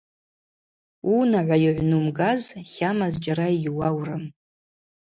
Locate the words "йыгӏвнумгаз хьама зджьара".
1.63-3.47